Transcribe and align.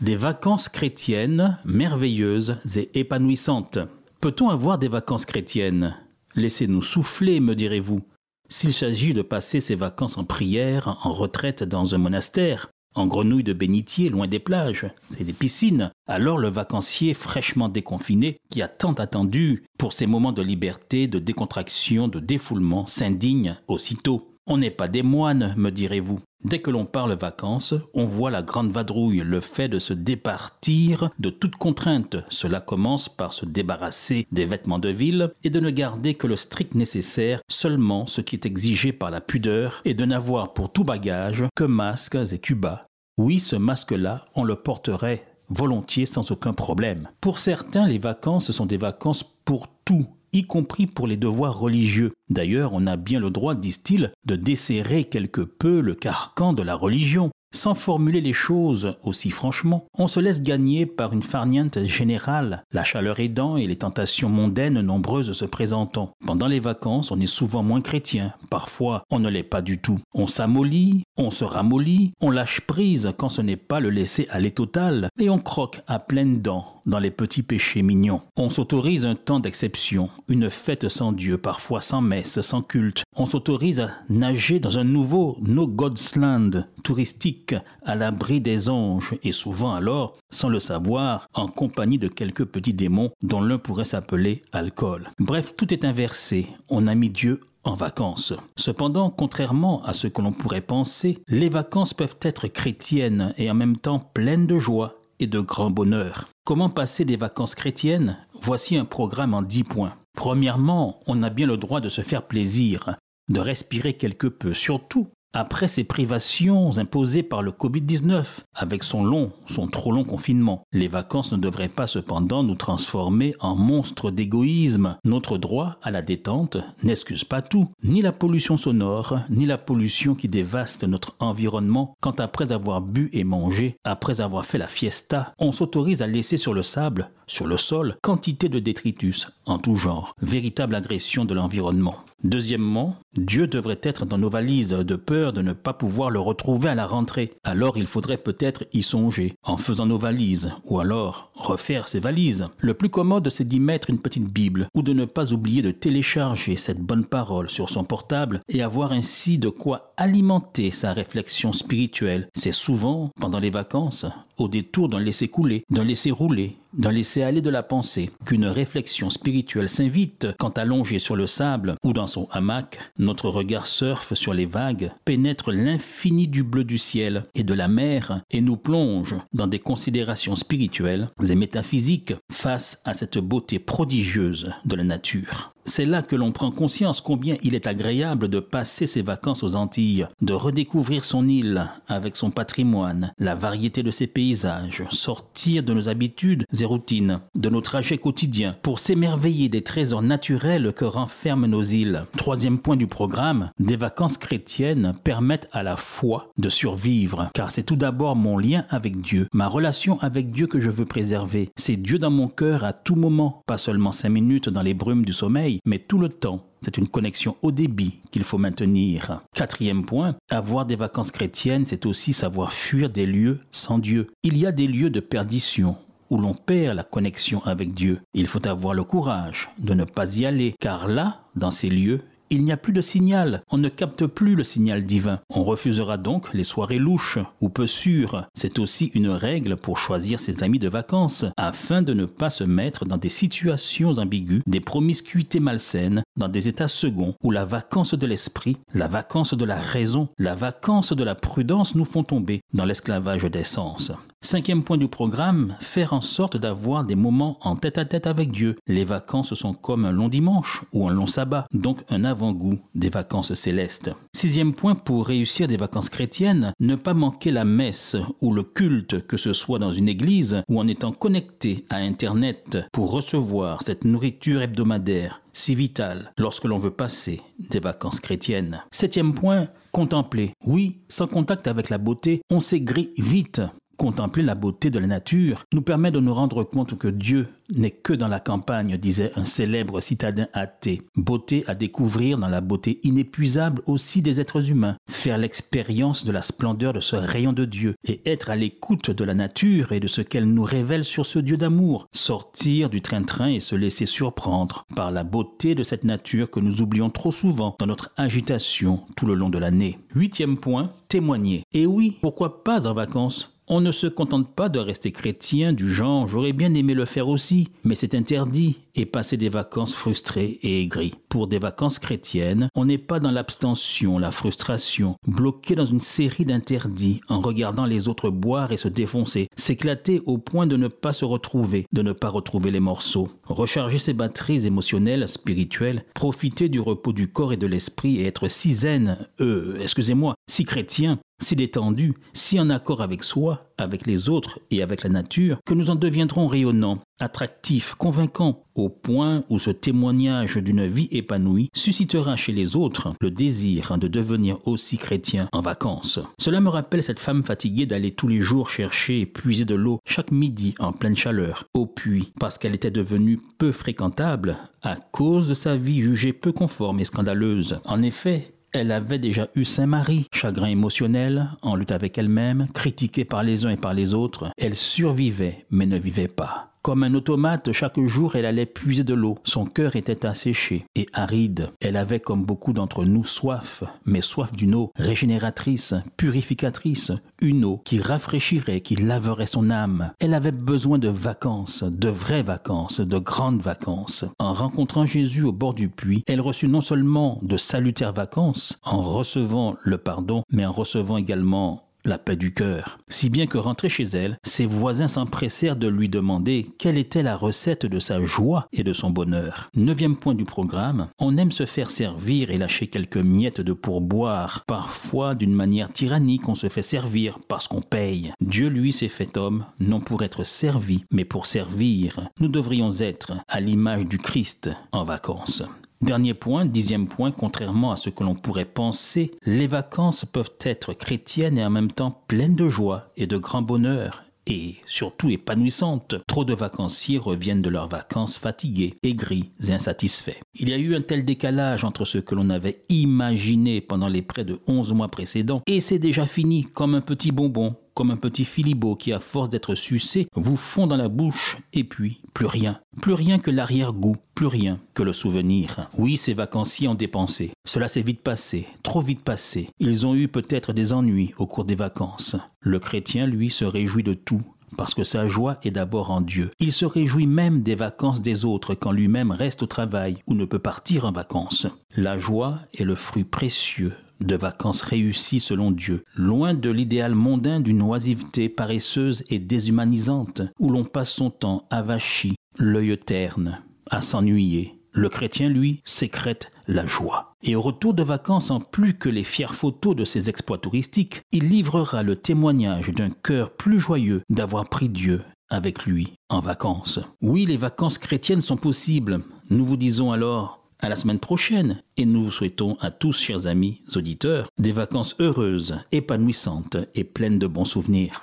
Des 0.00 0.16
vacances 0.16 0.68
chrétiennes 0.68 1.58
merveilleuses 1.64 2.58
et 2.76 2.98
épanouissantes. 2.98 3.78
Peut-on 4.20 4.48
avoir 4.48 4.78
des 4.78 4.88
vacances 4.88 5.24
chrétiennes? 5.24 5.94
Laissez-nous 6.34 6.82
souffler, 6.82 7.38
me 7.38 7.54
direz-vous. 7.54 8.00
S'il 8.48 8.72
s'agit 8.72 9.14
de 9.14 9.22
passer 9.22 9.60
ces 9.60 9.76
vacances 9.76 10.18
en 10.18 10.24
prière, 10.24 10.98
en 11.04 11.12
retraite 11.12 11.62
dans 11.62 11.94
un 11.94 11.98
monastère, 11.98 12.68
en 12.94 13.06
grenouille 13.06 13.44
de 13.44 13.52
bénitier, 13.52 14.08
loin 14.10 14.26
des 14.26 14.38
plages, 14.38 14.90
et 15.18 15.24
des 15.24 15.32
piscines, 15.32 15.90
alors 16.06 16.38
le 16.38 16.48
vacancier 16.48 17.14
fraîchement 17.14 17.68
déconfiné, 17.68 18.38
qui 18.50 18.60
a 18.60 18.68
tant 18.68 18.94
attendu 18.94 19.64
pour 19.78 19.92
ces 19.92 20.06
moments 20.06 20.32
de 20.32 20.42
liberté, 20.42 21.06
de 21.06 21.18
décontraction, 21.18 22.08
de 22.08 22.18
défoulement, 22.18 22.86
s'indigne 22.86 23.56
aussitôt. 23.68 24.31
On 24.46 24.58
n'est 24.58 24.70
pas 24.70 24.88
des 24.88 25.04
moines, 25.04 25.54
me 25.56 25.70
direz-vous. 25.70 26.20
Dès 26.44 26.58
que 26.58 26.70
l'on 26.70 26.84
parle 26.84 27.12
vacances, 27.12 27.74
on 27.94 28.06
voit 28.06 28.32
la 28.32 28.42
grande 28.42 28.72
vadrouille, 28.72 29.22
le 29.24 29.40
fait 29.40 29.68
de 29.68 29.78
se 29.78 29.94
départir 29.94 31.10
de 31.20 31.30
toute 31.30 31.54
contrainte. 31.54 32.16
Cela 32.28 32.60
commence 32.60 33.08
par 33.08 33.32
se 33.32 33.46
débarrasser 33.46 34.26
des 34.32 34.44
vêtements 34.44 34.80
de 34.80 34.88
ville 34.88 35.30
et 35.44 35.50
de 35.50 35.60
ne 35.60 35.70
garder 35.70 36.14
que 36.14 36.26
le 36.26 36.34
strict 36.34 36.74
nécessaire, 36.74 37.40
seulement 37.48 38.08
ce 38.08 38.20
qui 38.20 38.34
est 38.34 38.46
exigé 38.46 38.92
par 38.92 39.12
la 39.12 39.20
pudeur, 39.20 39.80
et 39.84 39.94
de 39.94 40.04
n'avoir 40.04 40.52
pour 40.52 40.72
tout 40.72 40.82
bagage 40.82 41.44
que 41.54 41.64
masques 41.64 42.18
et 42.32 42.38
cubas. 42.40 42.80
Oui, 43.18 43.38
ce 43.38 43.54
masque-là, 43.54 44.24
on 44.34 44.42
le 44.42 44.56
porterait 44.56 45.24
volontiers 45.48 46.06
sans 46.06 46.32
aucun 46.32 46.54
problème. 46.54 47.08
Pour 47.20 47.38
certains, 47.38 47.86
les 47.86 47.98
vacances 47.98 48.50
sont 48.50 48.66
des 48.66 48.76
vacances 48.76 49.22
pour 49.22 49.68
tout 49.84 50.06
y 50.32 50.44
compris 50.44 50.86
pour 50.86 51.06
les 51.06 51.16
devoirs 51.16 51.58
religieux. 51.58 52.12
D'ailleurs, 52.28 52.72
on 52.72 52.86
a 52.86 52.96
bien 52.96 53.20
le 53.20 53.30
droit, 53.30 53.54
disent-ils, 53.54 54.12
de 54.24 54.36
desserrer 54.36 55.04
quelque 55.04 55.42
peu 55.42 55.80
le 55.80 55.94
carcan 55.94 56.52
de 56.52 56.62
la 56.62 56.74
religion. 56.74 57.30
Sans 57.54 57.74
formuler 57.74 58.22
les 58.22 58.32
choses 58.32 58.96
aussi 59.02 59.30
franchement, 59.30 59.84
on 59.98 60.06
se 60.06 60.20
laisse 60.20 60.42
gagner 60.42 60.86
par 60.86 61.12
une 61.12 61.22
farniente 61.22 61.84
générale, 61.84 62.64
la 62.72 62.82
chaleur 62.82 63.20
aidant 63.20 63.58
et 63.58 63.66
les 63.66 63.76
tentations 63.76 64.30
mondaines 64.30 64.80
nombreuses 64.80 65.32
se 65.32 65.44
présentant. 65.44 66.12
Pendant 66.26 66.46
les 66.46 66.60
vacances, 66.60 67.10
on 67.10 67.20
est 67.20 67.26
souvent 67.26 67.62
moins 67.62 67.82
chrétien, 67.82 68.32
parfois 68.48 69.02
on 69.10 69.18
ne 69.18 69.28
l'est 69.28 69.42
pas 69.42 69.60
du 69.60 69.78
tout. 69.78 69.98
On 70.14 70.26
s'amollit, 70.26 71.04
on 71.18 71.30
se 71.30 71.44
ramollit, 71.44 72.12
on 72.22 72.30
lâche 72.30 72.62
prise 72.62 73.12
quand 73.18 73.28
ce 73.28 73.42
n'est 73.42 73.56
pas 73.56 73.80
le 73.80 73.90
laisser 73.90 74.26
aller 74.30 74.50
total, 74.50 75.08
et 75.18 75.28
on 75.28 75.38
croque 75.38 75.82
à 75.86 75.98
pleines 75.98 76.40
dents 76.40 76.80
dans 76.86 76.98
les 76.98 77.10
petits 77.10 77.42
péchés 77.42 77.82
mignons. 77.82 78.22
On 78.36 78.50
s'autorise 78.50 79.06
un 79.06 79.14
temps 79.14 79.40
d'exception, 79.40 80.10
une 80.28 80.50
fête 80.50 80.88
sans 80.88 81.12
Dieu, 81.12 81.38
parfois 81.38 81.80
sans 81.80 82.00
messe, 82.00 82.40
sans 82.40 82.62
culte. 82.62 83.04
On 83.14 83.26
s'autorise 83.26 83.80
à 83.80 83.90
nager 84.08 84.58
dans 84.58 84.78
un 84.78 84.84
nouveau 84.84 85.36
No 85.42 85.66
God's 85.66 86.16
Land 86.16 86.64
touristique 86.82 87.41
à 87.84 87.94
l'abri 87.94 88.40
des 88.40 88.68
anges 88.68 89.16
et 89.22 89.32
souvent 89.32 89.74
alors, 89.74 90.14
sans 90.30 90.48
le 90.48 90.58
savoir, 90.58 91.26
en 91.34 91.48
compagnie 91.48 91.98
de 91.98 92.08
quelques 92.08 92.44
petits 92.44 92.74
démons 92.74 93.10
dont 93.22 93.42
l'un 93.42 93.58
pourrait 93.58 93.84
s'appeler 93.84 94.42
alcool. 94.52 95.10
Bref, 95.18 95.54
tout 95.56 95.72
est 95.72 95.84
inversé. 95.84 96.48
On 96.68 96.86
a 96.86 96.94
mis 96.94 97.10
Dieu 97.10 97.40
en 97.64 97.74
vacances. 97.74 98.32
Cependant, 98.56 99.10
contrairement 99.10 99.82
à 99.84 99.92
ce 99.92 100.06
que 100.06 100.22
l'on 100.22 100.32
pourrait 100.32 100.60
penser, 100.60 101.18
les 101.28 101.48
vacances 101.48 101.94
peuvent 101.94 102.18
être 102.22 102.48
chrétiennes 102.48 103.34
et 103.38 103.50
en 103.50 103.54
même 103.54 103.76
temps 103.76 104.00
pleines 104.00 104.46
de 104.46 104.58
joie 104.58 104.98
et 105.20 105.26
de 105.26 105.40
grand 105.40 105.70
bonheur. 105.70 106.28
Comment 106.44 106.68
passer 106.68 107.04
des 107.04 107.16
vacances 107.16 107.54
chrétiennes? 107.54 108.16
Voici 108.42 108.76
un 108.76 108.84
programme 108.84 109.34
en 109.34 109.42
10 109.42 109.64
points. 109.64 109.94
Premièrement, 110.16 111.00
on 111.06 111.22
a 111.22 111.30
bien 111.30 111.46
le 111.46 111.56
droit 111.56 111.80
de 111.80 111.88
se 111.88 112.00
faire 112.00 112.26
plaisir, 112.26 112.96
de 113.30 113.40
respirer 113.40 113.94
quelque 113.94 114.26
peu, 114.26 114.52
surtout 114.52 115.08
après 115.32 115.68
ces 115.68 115.84
privations 115.84 116.76
imposées 116.78 117.22
par 117.22 117.42
le 117.42 117.50
Covid-19, 117.50 118.40
avec 118.54 118.82
son 118.82 119.04
long, 119.04 119.32
son 119.46 119.66
trop 119.66 119.92
long 119.92 120.04
confinement, 120.04 120.64
les 120.72 120.88
vacances 120.88 121.32
ne 121.32 121.38
devraient 121.38 121.68
pas 121.68 121.86
cependant 121.86 122.42
nous 122.42 122.54
transformer 122.54 123.34
en 123.40 123.56
monstres 123.56 124.10
d'égoïsme. 124.10 124.96
Notre 125.04 125.38
droit 125.38 125.78
à 125.82 125.90
la 125.90 126.02
détente 126.02 126.58
n'excuse 126.82 127.24
pas 127.24 127.42
tout, 127.42 127.68
ni 127.82 128.02
la 128.02 128.12
pollution 128.12 128.56
sonore, 128.56 129.20
ni 129.30 129.46
la 129.46 129.58
pollution 129.58 130.14
qui 130.14 130.28
dévaste 130.28 130.84
notre 130.84 131.14
environnement. 131.18 131.94
Quand 132.00 132.20
après 132.20 132.52
avoir 132.52 132.80
bu 132.80 133.08
et 133.12 133.24
mangé, 133.24 133.76
après 133.84 134.20
avoir 134.20 134.44
fait 134.44 134.58
la 134.58 134.68
fiesta, 134.68 135.32
on 135.38 135.52
s'autorise 135.52 136.02
à 136.02 136.06
laisser 136.06 136.36
sur 136.36 136.54
le 136.54 136.62
sable, 136.62 137.10
sur 137.32 137.46
le 137.46 137.56
sol, 137.56 137.96
quantité 138.02 138.48
de 138.48 138.58
détritus 138.58 139.28
en 139.46 139.58
tout 139.58 139.74
genre, 139.74 140.14
véritable 140.20 140.74
agression 140.74 141.24
de 141.24 141.34
l'environnement. 141.34 141.96
Deuxièmement, 142.24 142.96
Dieu 143.18 143.48
devrait 143.48 143.80
être 143.82 144.06
dans 144.06 144.18
nos 144.18 144.30
valises 144.30 144.70
de 144.70 144.94
peur 144.94 145.32
de 145.32 145.42
ne 145.42 145.52
pas 145.52 145.72
pouvoir 145.72 146.10
le 146.10 146.20
retrouver 146.20 146.68
à 146.68 146.74
la 146.76 146.86
rentrée. 146.86 147.32
Alors 147.42 147.76
il 147.76 147.86
faudrait 147.86 148.16
peut-être 148.16 148.64
y 148.72 148.82
songer 148.82 149.32
en 149.42 149.56
faisant 149.56 149.86
nos 149.86 149.98
valises 149.98 150.52
ou 150.64 150.78
alors 150.78 151.32
refaire 151.34 151.88
ses 151.88 151.98
valises. 151.98 152.46
Le 152.58 152.74
plus 152.74 152.90
commode 152.90 153.28
c'est 153.28 153.44
d'y 153.44 153.58
mettre 153.58 153.90
une 153.90 153.98
petite 153.98 154.32
Bible 154.32 154.68
ou 154.76 154.82
de 154.82 154.92
ne 154.92 155.04
pas 155.04 155.32
oublier 155.32 155.62
de 155.62 155.72
télécharger 155.72 156.56
cette 156.56 156.80
bonne 156.80 157.04
parole 157.04 157.50
sur 157.50 157.70
son 157.70 157.82
portable 157.82 158.40
et 158.48 158.62
avoir 158.62 158.92
ainsi 158.92 159.38
de 159.38 159.48
quoi 159.48 159.92
alimenter 159.96 160.70
sa 160.70 160.92
réflexion 160.92 161.52
spirituelle. 161.52 162.28
C'est 162.34 162.52
souvent 162.52 163.10
pendant 163.20 163.40
les 163.40 163.50
vacances 163.50 164.06
au 164.42 164.48
détour 164.48 164.88
d'un 164.88 165.00
laisser 165.00 165.28
couler, 165.28 165.64
d'un 165.70 165.84
laisser 165.84 166.10
rouler, 166.10 166.56
d'un 166.72 166.90
laisser 166.90 167.22
aller 167.22 167.40
de 167.40 167.50
la 167.50 167.62
pensée, 167.62 168.10
qu'une 168.24 168.46
réflexion 168.46 169.10
spirituelle 169.10 169.68
s'invite 169.68 170.28
quand 170.38 170.58
allongé 170.58 170.98
sur 170.98 171.16
le 171.16 171.26
sable 171.26 171.76
ou 171.84 171.92
dans 171.92 172.06
son 172.06 172.28
hamac, 172.30 172.78
notre 172.98 173.28
regard 173.28 173.66
surfe 173.66 174.14
sur 174.14 174.34
les 174.34 174.46
vagues, 174.46 174.90
pénètre 175.04 175.52
l'infini 175.52 176.28
du 176.28 176.42
bleu 176.42 176.64
du 176.64 176.78
ciel 176.78 177.24
et 177.34 177.44
de 177.44 177.54
la 177.54 177.68
mer 177.68 178.22
et 178.30 178.40
nous 178.40 178.56
plonge 178.56 179.16
dans 179.32 179.46
des 179.46 179.58
considérations 179.58 180.36
spirituelles 180.36 181.10
et 181.28 181.34
métaphysiques 181.34 182.14
face 182.30 182.80
à 182.84 182.94
cette 182.94 183.18
beauté 183.18 183.58
prodigieuse 183.58 184.52
de 184.64 184.76
la 184.76 184.84
nature. 184.84 185.51
C'est 185.64 185.84
là 185.84 186.02
que 186.02 186.16
l'on 186.16 186.32
prend 186.32 186.50
conscience 186.50 187.00
combien 187.00 187.36
il 187.42 187.54
est 187.54 187.66
agréable 187.66 188.28
de 188.28 188.40
passer 188.40 188.86
ses 188.86 189.02
vacances 189.02 189.42
aux 189.42 189.54
Antilles, 189.54 190.08
de 190.20 190.32
redécouvrir 190.32 191.04
son 191.04 191.28
île 191.28 191.70
avec 191.86 192.16
son 192.16 192.30
patrimoine, 192.30 193.12
la 193.18 193.34
variété 193.34 193.82
de 193.82 193.92
ses 193.92 194.08
paysages, 194.08 194.82
sortir 194.90 195.62
de 195.62 195.72
nos 195.72 195.88
habitudes 195.88 196.44
et 196.58 196.64
routines, 196.64 197.20
de 197.36 197.48
nos 197.48 197.60
trajets 197.60 197.98
quotidiens, 197.98 198.56
pour 198.62 198.80
s'émerveiller 198.80 199.48
des 199.48 199.62
trésors 199.62 200.02
naturels 200.02 200.72
que 200.72 200.84
renferment 200.84 201.46
nos 201.46 201.62
îles. 201.62 202.04
Troisième 202.16 202.58
point 202.58 202.76
du 202.76 202.88
programme, 202.88 203.50
des 203.60 203.76
vacances 203.76 204.18
chrétiennes 204.18 204.94
permettent 205.04 205.48
à 205.52 205.62
la 205.62 205.76
foi 205.76 206.30
de 206.38 206.48
survivre, 206.48 207.30
car 207.34 207.50
c'est 207.50 207.62
tout 207.62 207.76
d'abord 207.76 208.16
mon 208.16 208.36
lien 208.36 208.64
avec 208.68 209.00
Dieu, 209.00 209.28
ma 209.32 209.46
relation 209.46 209.98
avec 210.00 210.32
Dieu 210.32 210.48
que 210.48 210.60
je 210.60 210.70
veux 210.70 210.86
préserver. 210.86 211.50
C'est 211.56 211.76
Dieu 211.76 211.98
dans 211.98 212.10
mon 212.10 212.28
cœur 212.28 212.64
à 212.64 212.72
tout 212.72 212.96
moment, 212.96 213.42
pas 213.46 213.58
seulement 213.58 213.92
cinq 213.92 214.10
minutes 214.10 214.48
dans 214.48 214.62
les 214.62 214.74
brumes 214.74 215.04
du 215.04 215.12
sommeil, 215.12 215.51
mais 215.64 215.78
tout 215.78 215.98
le 215.98 216.08
temps. 216.08 216.46
C'est 216.60 216.78
une 216.78 216.88
connexion 216.88 217.36
au 217.42 217.50
débit 217.50 217.98
qu'il 218.10 218.22
faut 218.22 218.38
maintenir. 218.38 219.22
Quatrième 219.34 219.84
point, 219.84 220.14
avoir 220.30 220.64
des 220.64 220.76
vacances 220.76 221.10
chrétiennes, 221.10 221.66
c'est 221.66 221.86
aussi 221.86 222.12
savoir 222.12 222.52
fuir 222.52 222.88
des 222.88 223.06
lieux 223.06 223.40
sans 223.50 223.78
Dieu. 223.78 224.06
Il 224.22 224.36
y 224.36 224.46
a 224.46 224.52
des 224.52 224.68
lieux 224.68 224.90
de 224.90 225.00
perdition 225.00 225.76
où 226.12 226.18
l'on 226.18 226.34
perd 226.34 226.76
la 226.76 226.84
connexion 226.84 227.42
avec 227.44 227.72
Dieu. 227.72 228.00
Il 228.12 228.26
faut 228.26 228.46
avoir 228.46 228.74
le 228.74 228.84
courage 228.84 229.50
de 229.58 229.72
ne 229.72 229.84
pas 229.84 230.18
y 230.18 230.26
aller, 230.26 230.54
car 230.60 230.86
là, 230.86 231.22
dans 231.36 231.50
ces 231.50 231.70
lieux, 231.70 232.02
il 232.32 232.44
n'y 232.44 232.52
a 232.52 232.56
plus 232.56 232.72
de 232.72 232.80
signal, 232.80 233.42
on 233.50 233.58
ne 233.58 233.68
capte 233.68 234.06
plus 234.06 234.34
le 234.34 234.42
signal 234.42 234.84
divin. 234.84 235.20
On 235.28 235.44
refusera 235.44 235.98
donc 235.98 236.32
les 236.32 236.44
soirées 236.44 236.78
louches 236.78 237.18
ou 237.42 237.50
peu 237.50 237.66
sûres. 237.66 238.26
C'est 238.34 238.58
aussi 238.58 238.86
une 238.94 239.10
règle 239.10 239.56
pour 239.56 239.76
choisir 239.76 240.18
ses 240.18 240.42
amis 240.42 240.58
de 240.58 240.70
vacances, 240.70 241.26
afin 241.36 241.82
de 241.82 241.92
ne 241.92 242.06
pas 242.06 242.30
se 242.30 242.44
mettre 242.44 242.86
dans 242.86 242.96
des 242.96 243.10
situations 243.10 243.92
ambiguës, 243.98 244.40
des 244.46 244.60
promiscuités 244.60 245.40
malsaines, 245.40 246.02
dans 246.16 246.28
des 246.28 246.48
états 246.48 246.68
seconds 246.68 247.14
où 247.22 247.30
la 247.30 247.44
vacance 247.44 247.92
de 247.92 248.06
l'esprit, 248.06 248.56
la 248.72 248.88
vacance 248.88 249.34
de 249.34 249.44
la 249.44 249.60
raison, 249.60 250.08
la 250.18 250.34
vacance 250.34 250.94
de 250.94 251.04
la 251.04 251.14
prudence 251.14 251.74
nous 251.74 251.84
font 251.84 252.02
tomber 252.02 252.40
dans 252.54 252.64
l'esclavage 252.64 253.24
des 253.24 253.44
sens. 253.44 253.92
Cinquième 254.24 254.62
point 254.62 254.78
du 254.78 254.86
programme, 254.86 255.56
faire 255.58 255.92
en 255.92 256.00
sorte 256.00 256.36
d'avoir 256.36 256.84
des 256.84 256.94
moments 256.94 257.38
en 257.40 257.56
tête 257.56 257.76
à 257.76 257.84
tête 257.84 258.06
avec 258.06 258.30
Dieu. 258.30 258.54
Les 258.68 258.84
vacances 258.84 259.34
sont 259.34 259.52
comme 259.52 259.84
un 259.84 259.90
long 259.90 260.08
dimanche 260.08 260.62
ou 260.72 260.88
un 260.88 260.92
long 260.92 261.08
sabbat, 261.08 261.46
donc 261.52 261.78
un 261.88 262.04
avant-goût 262.04 262.60
des 262.76 262.88
vacances 262.88 263.34
célestes. 263.34 263.90
Sixième 264.14 264.54
point, 264.54 264.76
pour 264.76 265.08
réussir 265.08 265.48
des 265.48 265.56
vacances 265.56 265.90
chrétiennes, 265.90 266.52
ne 266.60 266.76
pas 266.76 266.94
manquer 266.94 267.32
la 267.32 267.44
messe 267.44 267.96
ou 268.20 268.32
le 268.32 268.44
culte, 268.44 269.04
que 269.08 269.16
ce 269.16 269.32
soit 269.32 269.58
dans 269.58 269.72
une 269.72 269.88
église 269.88 270.40
ou 270.48 270.60
en 270.60 270.68
étant 270.68 270.92
connecté 270.92 271.66
à 271.68 271.78
Internet 271.78 272.58
pour 272.70 272.92
recevoir 272.92 273.60
cette 273.64 273.84
nourriture 273.84 274.40
hebdomadaire 274.40 275.20
si 275.32 275.56
vitale 275.56 276.12
lorsque 276.16 276.44
l'on 276.44 276.58
veut 276.58 276.70
passer 276.70 277.20
des 277.50 277.58
vacances 277.58 277.98
chrétiennes. 277.98 278.62
Septième 278.70 279.14
point, 279.14 279.48
contempler. 279.72 280.32
Oui, 280.46 280.78
sans 280.88 281.08
contact 281.08 281.48
avec 281.48 281.70
la 281.70 281.78
beauté, 281.78 282.22
on 282.30 282.38
s'aigrit 282.38 282.92
vite. 282.98 283.42
Contempler 283.82 284.22
la 284.22 284.36
beauté 284.36 284.70
de 284.70 284.78
la 284.78 284.86
nature 284.86 285.42
nous 285.52 285.60
permet 285.60 285.90
de 285.90 285.98
nous 285.98 286.14
rendre 286.14 286.44
compte 286.44 286.78
que 286.78 286.86
Dieu 286.86 287.26
n'est 287.52 287.72
que 287.72 287.92
dans 287.92 288.06
la 288.06 288.20
campagne, 288.20 288.76
disait 288.76 289.10
un 289.16 289.24
célèbre 289.24 289.80
citadin 289.80 290.28
athée. 290.32 290.82
Beauté 290.94 291.42
à 291.48 291.56
découvrir 291.56 292.16
dans 292.16 292.28
la 292.28 292.40
beauté 292.40 292.78
inépuisable 292.84 293.60
aussi 293.66 294.00
des 294.00 294.20
êtres 294.20 294.48
humains. 294.48 294.76
Faire 294.88 295.18
l'expérience 295.18 296.04
de 296.04 296.12
la 296.12 296.22
splendeur 296.22 296.72
de 296.72 296.78
ce 296.78 296.94
rayon 296.94 297.32
de 297.32 297.44
Dieu 297.44 297.74
et 297.82 298.00
être 298.08 298.30
à 298.30 298.36
l'écoute 298.36 298.92
de 298.92 299.02
la 299.02 299.14
nature 299.14 299.72
et 299.72 299.80
de 299.80 299.88
ce 299.88 300.00
qu'elle 300.00 300.32
nous 300.32 300.44
révèle 300.44 300.84
sur 300.84 301.04
ce 301.04 301.18
Dieu 301.18 301.36
d'amour. 301.36 301.88
Sortir 301.90 302.70
du 302.70 302.82
train-train 302.82 303.30
et 303.30 303.40
se 303.40 303.56
laisser 303.56 303.86
surprendre 303.86 304.64
par 304.76 304.92
la 304.92 305.02
beauté 305.02 305.56
de 305.56 305.64
cette 305.64 305.82
nature 305.82 306.30
que 306.30 306.38
nous 306.38 306.62
oublions 306.62 306.90
trop 306.90 307.10
souvent 307.10 307.56
dans 307.58 307.66
notre 307.66 307.90
agitation 307.96 308.82
tout 308.96 309.06
le 309.06 309.14
long 309.14 309.28
de 309.28 309.38
l'année. 309.38 309.80
Huitième 309.92 310.36
point, 310.36 310.70
témoigner. 310.86 311.42
Et 311.52 311.66
oui, 311.66 311.98
pourquoi 312.00 312.44
pas 312.44 312.68
en 312.68 312.74
vacances? 312.74 313.32
On 313.52 313.60
ne 313.60 313.70
se 313.70 313.86
contente 313.86 314.34
pas 314.34 314.48
de 314.48 314.58
rester 314.58 314.92
chrétien 314.92 315.52
du 315.52 315.70
genre 315.70 316.08
j'aurais 316.08 316.32
bien 316.32 316.54
aimé 316.54 316.72
le 316.72 316.86
faire 316.86 317.08
aussi, 317.08 317.48
mais 317.64 317.74
c'est 317.74 317.94
interdit 317.94 318.56
et 318.74 318.86
passer 318.86 319.16
des 319.16 319.28
vacances 319.28 319.74
frustrées 319.74 320.38
et 320.42 320.62
aigries. 320.62 320.92
Pour 321.08 321.26
des 321.26 321.38
vacances 321.38 321.78
chrétiennes, 321.78 322.48
on 322.54 322.64
n'est 322.64 322.78
pas 322.78 323.00
dans 323.00 323.10
l'abstention, 323.10 323.98
la 323.98 324.10
frustration, 324.10 324.96
bloqué 325.06 325.54
dans 325.54 325.64
une 325.64 325.80
série 325.80 326.24
d'interdits 326.24 327.00
en 327.08 327.20
regardant 327.20 327.66
les 327.66 327.88
autres 327.88 328.10
boire 328.10 328.52
et 328.52 328.56
se 328.56 328.68
défoncer, 328.68 329.28
s'éclater 329.36 330.00
au 330.06 330.18
point 330.18 330.46
de 330.46 330.56
ne 330.56 330.68
pas 330.68 330.92
se 330.92 331.04
retrouver, 331.04 331.66
de 331.72 331.82
ne 331.82 331.92
pas 331.92 332.08
retrouver 332.08 332.50
les 332.50 332.60
morceaux, 332.60 333.08
recharger 333.24 333.78
ses 333.78 333.92
batteries 333.92 334.46
émotionnelles, 334.46 335.08
spirituelles, 335.08 335.84
profiter 335.94 336.48
du 336.48 336.60
repos 336.60 336.92
du 336.92 337.08
corps 337.08 337.32
et 337.32 337.36
de 337.36 337.46
l'esprit 337.46 337.98
et 337.98 338.06
être 338.06 338.28
si 338.28 338.52
zen, 338.52 338.98
euh, 339.20 339.58
excusez-moi, 339.60 340.14
si 340.28 340.44
chrétien, 340.44 340.98
si 341.22 341.36
détendu, 341.36 341.94
si 342.12 342.38
en 342.40 342.50
accord 342.50 342.82
avec 342.82 343.04
soi, 343.04 343.51
avec 343.62 343.86
les 343.86 344.08
autres 344.08 344.38
et 344.50 344.62
avec 344.62 344.82
la 344.82 344.90
nature, 344.90 345.38
que 345.46 345.54
nous 345.54 345.70
en 345.70 345.74
deviendrons 345.74 346.26
rayonnants, 346.26 346.80
attractifs, 346.98 347.74
convaincants, 347.74 348.44
au 348.54 348.68
point 348.68 349.24
où 349.30 349.38
ce 349.38 349.50
témoignage 349.50 350.36
d'une 350.36 350.66
vie 350.66 350.88
épanouie 350.90 351.48
suscitera 351.54 352.16
chez 352.16 352.32
les 352.32 352.56
autres 352.56 352.94
le 353.00 353.10
désir 353.10 353.78
de 353.78 353.88
devenir 353.88 354.38
aussi 354.46 354.76
chrétien 354.76 355.28
en 355.32 355.40
vacances. 355.40 355.98
Cela 356.18 356.40
me 356.40 356.48
rappelle 356.48 356.82
cette 356.82 357.00
femme 357.00 357.22
fatiguée 357.22 357.66
d'aller 357.66 357.92
tous 357.92 358.08
les 358.08 358.20
jours 358.20 358.50
chercher 358.50 359.00
et 359.00 359.06
puiser 359.06 359.44
de 359.44 359.54
l'eau 359.54 359.78
chaque 359.86 360.12
midi 360.12 360.54
en 360.58 360.72
pleine 360.72 360.96
chaleur 360.96 361.44
au 361.54 361.66
puits 361.66 362.12
parce 362.20 362.38
qu'elle 362.38 362.54
était 362.54 362.70
devenue 362.70 363.18
peu 363.38 363.52
fréquentable 363.52 364.36
à 364.62 364.76
cause 364.76 365.28
de 365.28 365.34
sa 365.34 365.56
vie 365.56 365.80
jugée 365.80 366.12
peu 366.12 366.32
conforme 366.32 366.80
et 366.80 366.84
scandaleuse. 366.84 367.58
En 367.64 367.82
effet, 367.82 368.34
elle 368.52 368.70
avait 368.70 368.98
déjà 368.98 369.28
eu 369.34 369.44
Saint-Marie, 369.44 370.06
chagrin 370.12 370.48
émotionnel, 370.48 371.30
en 371.40 371.56
lutte 371.56 371.72
avec 371.72 371.96
elle-même, 371.96 372.46
critiquée 372.52 373.04
par 373.04 373.22
les 373.22 373.46
uns 373.46 373.50
et 373.50 373.56
par 373.56 373.74
les 373.74 373.94
autres. 373.94 374.30
Elle 374.36 374.56
survivait, 374.56 375.46
mais 375.50 375.66
ne 375.66 375.78
vivait 375.78 376.08
pas. 376.08 376.51
Comme 376.62 376.84
un 376.84 376.94
automate, 376.94 377.50
chaque 377.50 377.80
jour 377.80 378.14
elle 378.14 378.24
allait 378.24 378.46
puiser 378.46 378.84
de 378.84 378.94
l'eau. 378.94 379.16
Son 379.24 379.46
cœur 379.46 379.74
était 379.74 380.06
asséché 380.06 380.64
et 380.76 380.86
aride. 380.92 381.50
Elle 381.60 381.76
avait, 381.76 381.98
comme 381.98 382.24
beaucoup 382.24 382.52
d'entre 382.52 382.84
nous, 382.84 383.02
soif, 383.02 383.64
mais 383.84 384.00
soif 384.00 384.30
d'une 384.30 384.54
eau 384.54 384.70
régénératrice, 384.76 385.74
purificatrice, 385.96 386.92
une 387.20 387.44
eau 387.44 387.60
qui 387.64 387.80
rafraîchirait, 387.80 388.60
qui 388.60 388.76
laverait 388.76 389.26
son 389.26 389.50
âme. 389.50 389.90
Elle 389.98 390.14
avait 390.14 390.30
besoin 390.30 390.78
de 390.78 390.88
vacances, 390.88 391.64
de 391.64 391.88
vraies 391.88 392.22
vacances, 392.22 392.80
de 392.80 392.98
grandes 392.98 393.42
vacances. 393.42 394.04
En 394.20 394.32
rencontrant 394.32 394.86
Jésus 394.86 395.24
au 395.24 395.32
bord 395.32 395.54
du 395.54 395.68
puits, 395.68 396.04
elle 396.06 396.20
reçut 396.20 396.46
non 396.46 396.60
seulement 396.60 397.18
de 397.22 397.36
salutaires 397.36 397.92
vacances, 397.92 398.56
en 398.62 398.80
recevant 398.82 399.56
le 399.62 399.78
pardon, 399.78 400.22
mais 400.30 400.46
en 400.46 400.52
recevant 400.52 400.96
également 400.96 401.71
la 401.84 401.98
paix 401.98 402.16
du 402.16 402.32
cœur, 402.32 402.78
si 402.88 403.10
bien 403.10 403.26
que 403.26 403.38
rentrée 403.38 403.68
chez 403.68 403.84
elle, 403.84 404.18
ses 404.22 404.46
voisins 404.46 404.88
s'empressèrent 404.88 405.56
de 405.56 405.68
lui 405.68 405.88
demander 405.88 406.46
quelle 406.58 406.78
était 406.78 407.02
la 407.02 407.16
recette 407.16 407.66
de 407.66 407.78
sa 407.78 408.02
joie 408.04 408.46
et 408.52 408.64
de 408.64 408.72
son 408.72 408.90
bonheur. 408.90 409.48
Neuvième 409.54 409.96
point 409.96 410.14
du 410.14 410.24
programme, 410.24 410.88
on 410.98 411.16
aime 411.16 411.32
se 411.32 411.46
faire 411.46 411.70
servir 411.70 412.30
et 412.30 412.38
lâcher 412.38 412.66
quelques 412.66 412.96
miettes 412.96 413.40
de 413.40 413.52
pourboire. 413.52 414.44
Parfois, 414.46 415.14
d'une 415.14 415.34
manière 415.34 415.72
tyrannique, 415.72 416.28
on 416.28 416.34
se 416.34 416.48
fait 416.48 416.62
servir 416.62 417.18
parce 417.28 417.48
qu'on 417.48 417.62
paye. 417.62 418.12
Dieu, 418.20 418.48
lui, 418.48 418.72
s'est 418.72 418.88
fait 418.88 419.16
homme, 419.16 419.44
non 419.60 419.80
pour 419.80 420.02
être 420.02 420.24
servi, 420.24 420.84
mais 420.90 421.04
pour 421.04 421.26
servir. 421.26 422.08
Nous 422.20 422.28
devrions 422.28 422.72
être 422.80 423.12
à 423.28 423.40
l'image 423.40 423.86
du 423.86 423.98
Christ 423.98 424.50
en 424.72 424.84
vacances. 424.84 425.42
Dernier 425.82 426.14
point, 426.14 426.46
dixième 426.46 426.86
point, 426.86 427.10
contrairement 427.10 427.72
à 427.72 427.76
ce 427.76 427.90
que 427.90 428.04
l'on 428.04 428.14
pourrait 428.14 428.44
penser, 428.44 429.10
les 429.26 429.48
vacances 429.48 430.04
peuvent 430.04 430.30
être 430.42 430.74
chrétiennes 430.74 431.38
et 431.38 431.44
en 431.44 431.50
même 431.50 431.72
temps 431.72 432.04
pleines 432.06 432.36
de 432.36 432.48
joie 432.48 432.92
et 432.96 433.08
de 433.08 433.16
grand 433.16 433.42
bonheur 433.42 434.04
et 434.28 434.54
surtout 434.68 435.10
épanouissantes. 435.10 435.96
Trop 436.06 436.24
de 436.24 436.34
vacanciers 436.34 436.98
reviennent 436.98 437.42
de 437.42 437.50
leurs 437.50 437.66
vacances 437.66 438.18
fatigués, 438.18 438.74
aigris 438.84 439.30
et 439.44 439.52
insatisfaits. 439.52 440.20
Il 440.36 440.50
y 440.50 440.52
a 440.52 440.58
eu 440.58 440.76
un 440.76 440.82
tel 440.82 441.04
décalage 441.04 441.64
entre 441.64 441.84
ce 441.84 441.98
que 441.98 442.14
l'on 442.14 442.30
avait 442.30 442.62
imaginé 442.68 443.60
pendant 443.60 443.88
les 443.88 444.02
près 444.02 444.24
de 444.24 444.38
11 444.46 444.74
mois 444.74 444.88
précédents 444.88 445.42
et 445.48 445.60
c'est 445.60 445.80
déjà 445.80 446.06
fini 446.06 446.44
comme 446.44 446.76
un 446.76 446.80
petit 446.80 447.10
bonbon 447.10 447.56
comme 447.74 447.90
un 447.90 447.96
petit 447.96 448.24
filibo 448.24 448.76
qui, 448.76 448.92
à 448.92 449.00
force 449.00 449.28
d'être 449.28 449.54
sucé, 449.54 450.06
vous 450.14 450.36
fond 450.36 450.66
dans 450.66 450.76
la 450.76 450.88
bouche, 450.88 451.38
et 451.52 451.64
puis 451.64 452.00
plus 452.14 452.26
rien. 452.26 452.60
Plus 452.80 452.94
rien 452.94 453.18
que 453.18 453.30
l'arrière-goût, 453.30 453.96
plus 454.14 454.26
rien 454.26 454.58
que 454.74 454.82
le 454.82 454.92
souvenir. 454.92 455.68
Oui, 455.76 455.96
ces 455.96 456.14
vacanciers 456.14 456.68
ont 456.68 456.74
dépensé. 456.74 457.30
Cela 457.44 457.68
s'est 457.68 457.82
vite 457.82 458.02
passé, 458.02 458.46
trop 458.62 458.82
vite 458.82 459.02
passé. 459.02 459.48
Ils 459.60 459.86
ont 459.86 459.94
eu 459.94 460.08
peut-être 460.08 460.52
des 460.52 460.72
ennuis 460.72 461.14
au 461.18 461.26
cours 461.26 461.44
des 461.44 461.54
vacances. 461.54 462.16
Le 462.40 462.58
chrétien, 462.58 463.06
lui, 463.06 463.30
se 463.30 463.44
réjouit 463.44 463.82
de 463.82 463.94
tout, 463.94 464.22
parce 464.56 464.74
que 464.74 464.84
sa 464.84 465.06
joie 465.06 465.38
est 465.42 465.50
d'abord 465.50 465.90
en 465.90 466.00
Dieu. 466.00 466.30
Il 466.40 466.52
se 466.52 466.64
réjouit 466.64 467.06
même 467.06 467.42
des 467.42 467.54
vacances 467.54 468.02
des 468.02 468.24
autres 468.24 468.54
quand 468.54 468.72
lui-même 468.72 469.10
reste 469.10 469.42
au 469.42 469.46
travail 469.46 469.96
ou 470.06 470.14
ne 470.14 470.24
peut 470.24 470.38
partir 470.38 470.84
en 470.84 470.92
vacances. 470.92 471.46
La 471.76 471.98
joie 471.98 472.40
est 472.54 472.64
le 472.64 472.74
fruit 472.74 473.04
précieux 473.04 473.74
de 474.02 474.16
vacances 474.16 474.62
réussies 474.62 475.20
selon 475.20 475.50
Dieu, 475.50 475.84
loin 475.96 476.34
de 476.34 476.50
l'idéal 476.50 476.94
mondain 476.94 477.40
d'une 477.40 477.62
oisiveté 477.62 478.28
paresseuse 478.28 479.04
et 479.08 479.18
déshumanisante, 479.18 480.22
où 480.38 480.50
l'on 480.50 480.64
passe 480.64 480.92
son 480.92 481.10
temps 481.10 481.46
avachi, 481.50 482.14
l'œil 482.38 482.78
terne, 482.78 483.40
à 483.70 483.82
s'ennuyer. 483.82 484.54
Le 484.74 484.88
chrétien, 484.88 485.28
lui, 485.28 485.60
sécrète 485.64 486.32
la 486.48 486.66
joie. 486.66 487.14
Et 487.22 487.36
au 487.36 487.40
retour 487.40 487.74
de 487.74 487.82
vacances, 487.82 488.30
en 488.30 488.40
plus 488.40 488.74
que 488.74 488.88
les 488.88 489.04
fières 489.04 489.34
photos 489.34 489.76
de 489.76 489.84
ses 489.84 490.08
exploits 490.08 490.38
touristiques, 490.38 491.02
il 491.12 491.28
livrera 491.28 491.82
le 491.82 491.96
témoignage 491.96 492.70
d'un 492.70 492.90
cœur 492.90 493.30
plus 493.30 493.60
joyeux 493.60 494.02
d'avoir 494.08 494.48
pris 494.48 494.70
Dieu 494.70 495.02
avec 495.28 495.64
lui 495.66 495.92
en 496.08 496.20
vacances. 496.20 496.80
Oui, 497.00 497.26
les 497.26 497.36
vacances 497.36 497.78
chrétiennes 497.78 498.20
sont 498.20 498.36
possibles. 498.36 499.00
Nous 499.30 499.44
vous 499.44 499.56
disons 499.56 499.92
alors 499.92 500.41
à 500.62 500.68
la 500.68 500.76
semaine 500.76 501.00
prochaine 501.00 501.60
et 501.76 501.84
nous 501.84 502.04
vous 502.04 502.10
souhaitons 502.10 502.56
à 502.60 502.70
tous, 502.70 502.96
chers 502.96 503.26
amis 503.26 503.60
auditeurs, 503.74 504.28
des 504.38 504.52
vacances 504.52 504.94
heureuses, 505.00 505.58
épanouissantes 505.72 506.56
et 506.74 506.84
pleines 506.84 507.18
de 507.18 507.26
bons 507.26 507.44
souvenirs. 507.44 508.02